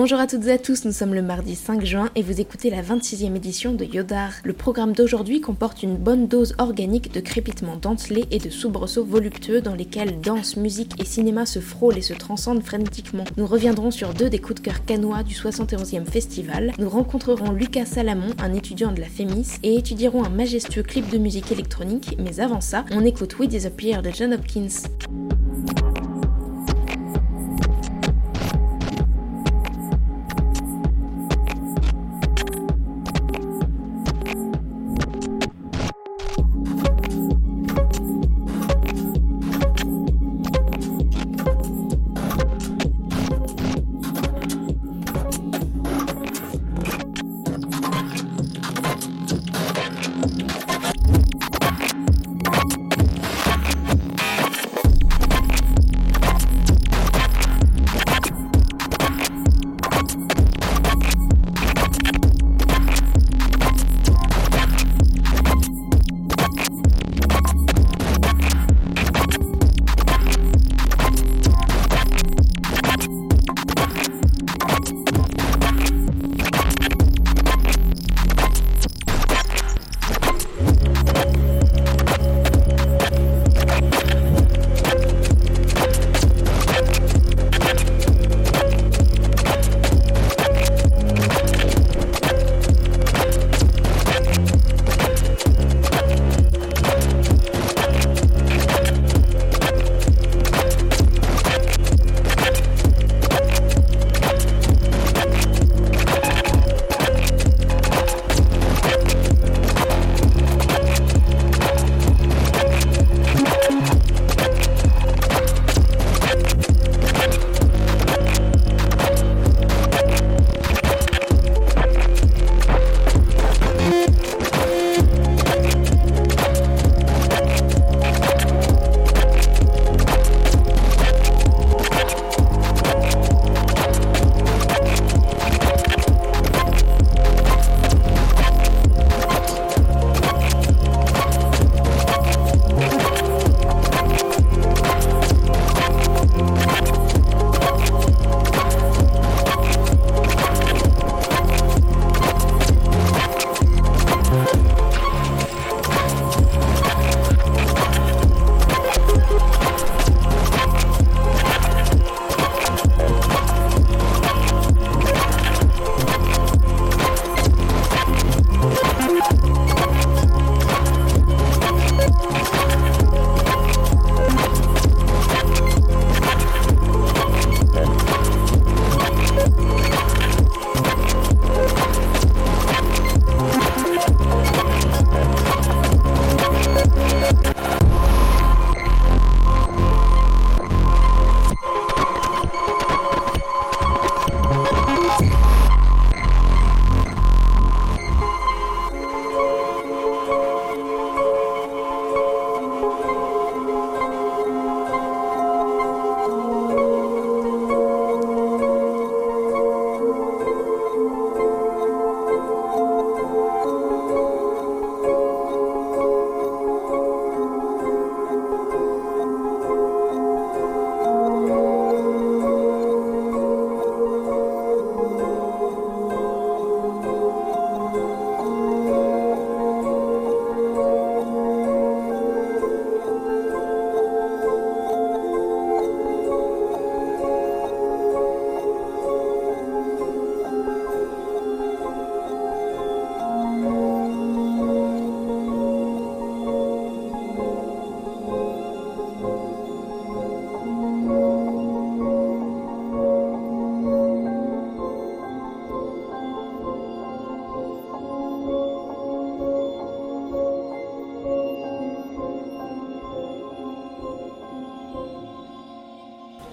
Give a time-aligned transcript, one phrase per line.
[0.00, 2.70] Bonjour à toutes et à tous, nous sommes le mardi 5 juin et vous écoutez
[2.70, 4.30] la 26e édition de Yodar.
[4.44, 9.60] Le programme d'aujourd'hui comporte une bonne dose organique de crépitements dentelés et de soubresauts voluptueux
[9.60, 13.24] dans lesquels danse, musique et cinéma se frôlent et se transcendent frénétiquement.
[13.36, 16.70] Nous reviendrons sur deux des coups de cœur canois du 71e festival.
[16.78, 21.18] Nous rencontrerons Lucas Salamon, un étudiant de la FEMIS, et étudierons un majestueux clip de
[21.18, 24.86] musique électronique, mais avant ça, on écoute We Disappear de John Hopkins.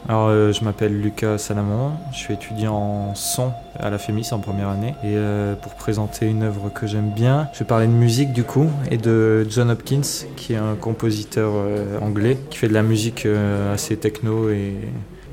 [0.07, 4.39] Alors, euh, je m'appelle Lucas Salamon, je suis étudiant en son à la FEMIS en
[4.39, 4.93] première année.
[5.03, 8.43] Et euh, pour présenter une œuvre que j'aime bien, je vais parler de musique du
[8.43, 12.83] coup, et de John Hopkins, qui est un compositeur euh, anglais, qui fait de la
[12.83, 13.27] musique
[13.73, 14.75] assez techno et,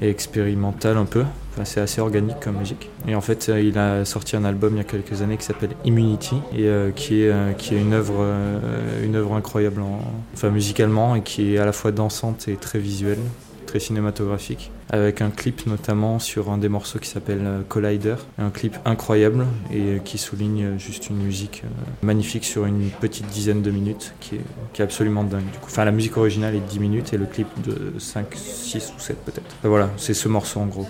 [0.00, 1.22] expérimentale un peu.
[1.52, 2.88] Enfin, c'est assez organique comme musique.
[3.06, 5.72] Et en fait, il a sorti un album il y a quelques années qui s'appelle
[5.84, 6.66] Immunity, et
[6.96, 8.26] qui, est, qui est une œuvre,
[9.04, 9.82] une œuvre incroyable,
[10.32, 13.18] enfin musicalement, et qui est à la fois dansante et très visuelle
[13.80, 19.46] cinématographique, avec un clip notamment sur un des morceaux qui s'appelle Collider, un clip incroyable
[19.72, 21.62] et qui souligne juste une musique
[22.02, 24.40] magnifique sur une petite dizaine de minutes qui est,
[24.72, 25.44] qui est absolument dingue.
[25.52, 25.66] Du coup.
[25.66, 29.00] Enfin, la musique originale est de 10 minutes et le clip de 5, 6 ou
[29.00, 29.56] 7 peut-être.
[29.62, 30.86] voilà, c'est ce morceau en gros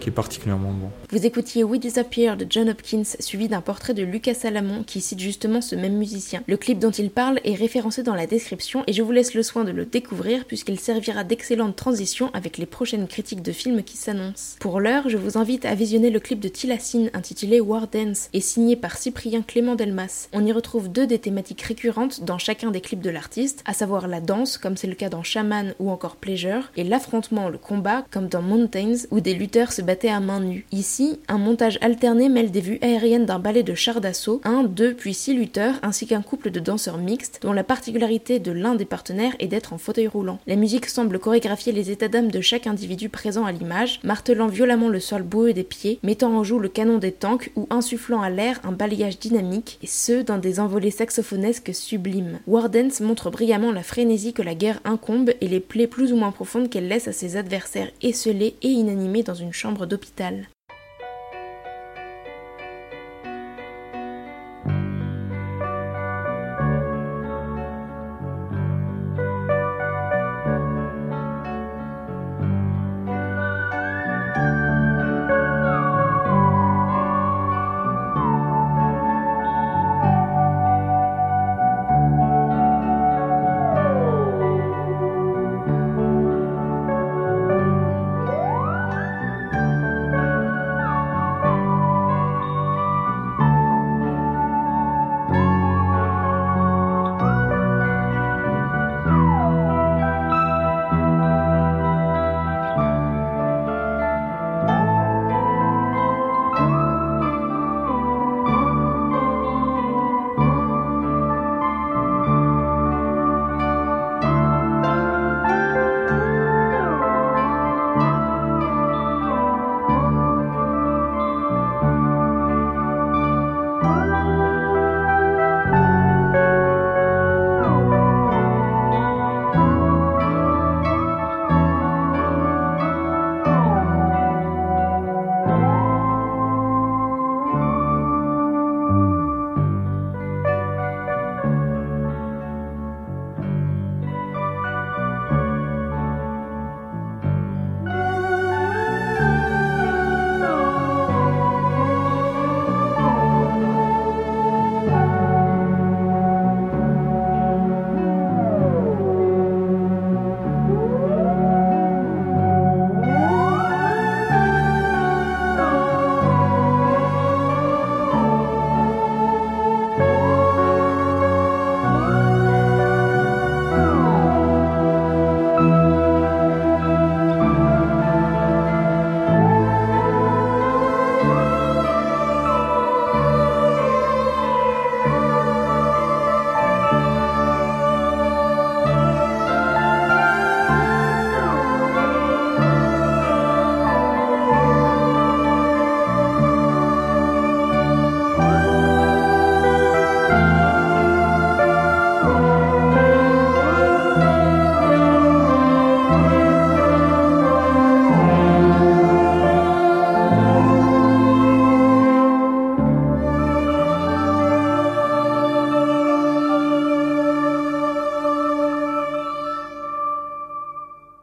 [0.00, 0.90] qui est particulièrement bon.
[1.10, 5.20] Vous écoutiez We Disappear de John Hopkins suivi d'un portrait de Lucas Salamon qui cite
[5.20, 6.42] justement ce même musicien.
[6.46, 9.42] Le clip dont il parle est référencé dans la description et je vous laisse le
[9.42, 13.96] soin de le découvrir puisqu'il servira d'excellente transition avec les prochaines critiques de films qui
[13.96, 14.56] s'annoncent.
[14.60, 18.40] Pour l'heure, je vous invite à visionner le clip de Tilassine intitulé War Dance et
[18.40, 20.28] signé par Cyprien Clément Delmas.
[20.32, 24.08] On y retrouve deux des thématiques récurrentes dans chacun des clips de l'artiste, à savoir
[24.08, 28.04] la danse, comme c'est le cas dans Shaman ou encore Pleasure, et l'affrontement, le combat,
[28.10, 30.66] comme dans Mountains, où des lutteurs se battaient à main nue.
[30.72, 34.94] Ici, un montage alterné mêle des vues aériennes d'un ballet de chars d'assaut, un, deux
[34.94, 38.84] puis six lutteurs, ainsi qu'un couple de danseurs mixtes, dont la particularité de l'un des
[38.84, 40.38] partenaires est d'être en fauteuil roulant.
[40.46, 44.90] La musique semble chorégraphier les états d'âme de chaque individu présent à l'image, martelant violemment
[44.90, 48.28] le sol boueux des pieds, mettant en joue le canon des tanks ou insufflant à
[48.28, 52.40] l'air un balayage dynamique, et ce, dans des envolées saxophonesques sublimes.
[52.46, 56.30] Wardens montre brillamment la frénésie que la guerre incombe et les plaies plus ou moins
[56.30, 60.46] profondes qu'elle laisse à ses adversaires esselés et inanimés dans une chambre d'hôpital.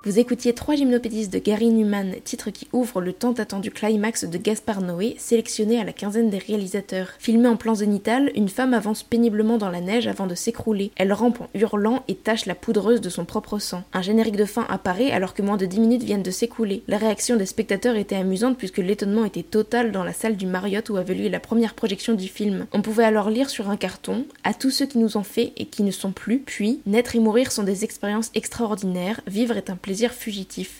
[0.05, 4.37] Vous écoutiez Trois gymnopédistes de Gary Newman, titre qui ouvre le tant attendu climax de
[4.37, 7.13] Gaspard Noé, sélectionné à la quinzaine des réalisateurs.
[7.19, 10.91] Filmé en plan zénital, une femme avance péniblement dans la neige avant de s'écrouler.
[10.97, 13.85] Elle rampe en hurlant et tâche la poudreuse de son propre sang.
[13.93, 16.83] Un générique de fin apparaît alors que moins de 10 minutes viennent de s'écouler.
[16.89, 20.89] La réaction des spectateurs était amusante puisque l'étonnement était total dans la salle du Marriott
[20.89, 22.65] où avait lieu la première projection du film.
[22.73, 25.67] On pouvait alors lire sur un carton À tous ceux qui nous ont fait et
[25.67, 29.77] qui ne sont plus, puis Naître et mourir sont des expériences extraordinaires, vivre est un
[29.77, 29.92] plaisir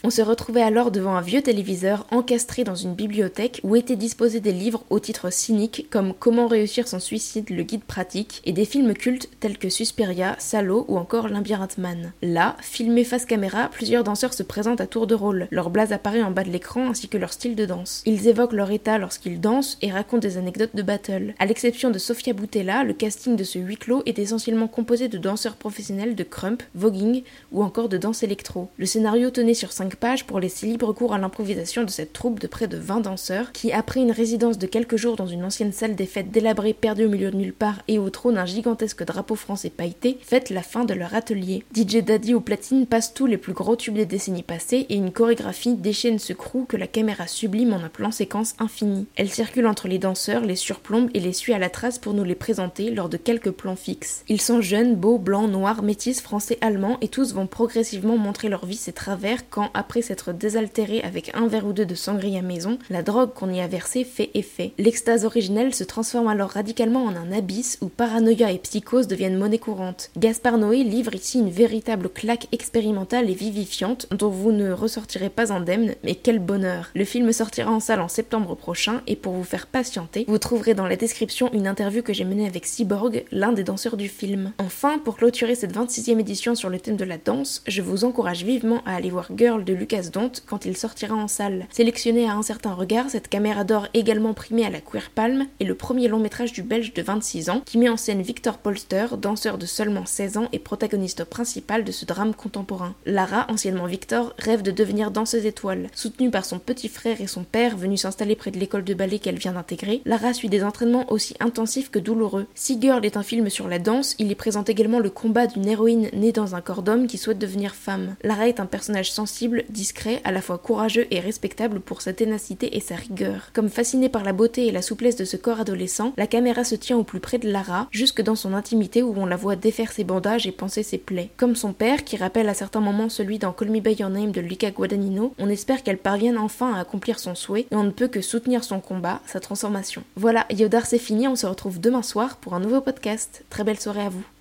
[0.04, 4.40] On se retrouvait alors devant un vieux téléviseur encastré dans une bibliothèque où étaient disposés
[4.40, 8.66] des livres au titre cynique comme Comment réussir son suicide, le guide pratique, et des
[8.66, 12.14] films cultes tels que Suspiria, Salo ou encore L'Imbirant Man.
[12.22, 15.48] Là, filmés face caméra, plusieurs danseurs se présentent à tour de rôle.
[15.52, 18.04] Leur blase apparaît en bas de l'écran ainsi que leur style de danse.
[18.06, 21.34] Ils évoquent leur état lorsqu'ils dansent et racontent des anecdotes de battle.
[21.40, 25.18] À l'exception de Sofia Boutella, le casting de ce huis clos est essentiellement composé de
[25.18, 28.70] danseurs professionnels de crump, voguing ou encore de danse électro.
[28.78, 32.40] Le scénario tenait sur 5 pages pour laisser libre cours à l'improvisation de cette troupe
[32.40, 35.74] de près de 20 danseurs qui, après une résidence de quelques jours dans une ancienne
[35.74, 39.04] salle des fêtes délabrée perdue au milieu de nulle part et au trône d'un gigantesque
[39.04, 41.66] drapeau français pailleté, fêtent la fin de leur atelier.
[41.76, 45.12] DJ Daddy au platine passe tous les plus gros tubes des décennies passées et une
[45.12, 49.08] chorégraphie déchaîne ce crew que la caméra sublime en un plan séquence infini.
[49.18, 52.24] Elle circule entre les danseurs, les surplombe et les suit à la trace pour nous
[52.24, 54.24] les présenter lors de quelques plans fixes.
[54.30, 58.66] Ils sont jeunes, beaux, blancs, noirs, métis, français, allemands et tous vont progressivement montrer leur
[58.66, 63.04] vie travers quand, après s'être désaltérés avec un verre ou deux de sangria maison, la
[63.04, 64.74] drogue qu'on y a versée fait effet.
[64.78, 69.58] L'extase originelle se transforme alors radicalement en un abysse où paranoïa et psychose deviennent monnaie
[69.58, 70.12] courante.
[70.18, 75.52] Gaspard Noé livre ici une véritable claque expérimentale et vivifiante dont vous ne ressortirez pas
[75.52, 76.90] indemne, mais quel bonheur.
[76.96, 80.74] Le film sortira en salle en septembre prochain et pour vous faire patienter, vous trouverez
[80.74, 84.54] dans la description une interview que j'ai menée avec Cyborg, l'un des danseurs du film.
[84.60, 88.44] Enfin, pour clôturer cette 26e édition sur le thème de la danse, je vous encourage
[88.44, 91.68] vivement à aller voir Girl de Lucas Dont quand il sortira en salle.
[91.72, 95.66] Sélectionné à un certain regard, cette caméra d'or également primée à la Queer Palm est
[95.66, 99.08] le premier long métrage du Belge de 26 ans qui met en scène Victor Polster,
[99.18, 102.96] danseur de seulement 16 ans et protagoniste principal de ce drame contemporain.
[103.06, 105.90] Lara, anciennement Victor, rêve de devenir danseuse étoile.
[105.94, 109.20] Soutenue par son petit frère et son père venus s'installer près de l'école de ballet
[109.20, 112.48] qu'elle vient d'intégrer, Lara suit des entraînements aussi intensifs que douloureux.
[112.56, 115.68] Si Girl est un film sur la danse, il y présente également le combat d'une
[115.68, 118.16] héroïne née dans un corps d'homme qui souhaite devenir femme.
[118.24, 122.76] Lara est un personnage sensible, discret, à la fois courageux et respectable pour sa ténacité
[122.76, 123.52] et sa rigueur.
[123.54, 126.74] Comme fasciné par la beauté et la souplesse de ce corps adolescent, la caméra se
[126.74, 129.92] tient au plus près de Lara, jusque dans son intimité où on la voit défaire
[129.92, 131.30] ses bandages et penser ses plaies.
[131.38, 134.32] Comme son père, qui rappelle à certains moments celui dans Call Me By Your Name
[134.32, 137.92] de Luca Guadagnino, on espère qu'elle parvienne enfin à accomplir son souhait et on ne
[137.92, 140.02] peut que soutenir son combat, sa transformation.
[140.16, 143.46] Voilà, Yodar c'est fini, on se retrouve demain soir pour un nouveau podcast.
[143.52, 144.24] Très belle soirée à vous.